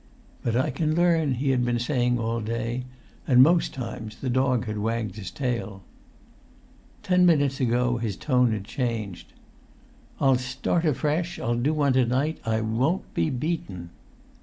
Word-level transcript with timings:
"But 0.41 0.55
I 0.55 0.71
can 0.71 0.95
learn," 0.95 1.35
he 1.35 1.51
had 1.51 1.63
been 1.63 1.77
saying 1.77 2.17
all 2.17 2.41
day; 2.41 2.85
and 3.27 3.43
most 3.43 3.71
times 3.71 4.15
the 4.15 4.31
dog 4.31 4.65
had 4.65 4.79
wagged 4.79 5.15
his 5.15 5.29
tail. 5.29 5.83
Ten 7.03 7.23
minutes 7.23 7.59
ago 7.59 7.97
his 7.97 8.17
tone 8.17 8.51
had 8.51 8.63
changed. 8.63 9.31
"I'll 10.19 10.37
start 10.37 10.85
afresh! 10.85 11.37
I'll 11.39 11.53
do 11.53 11.75
one 11.75 11.93
to 11.93 12.05
night! 12.07 12.39
I 12.43 12.61
won't 12.61 13.13
be 13.13 13.29
beaten!" 13.29 13.91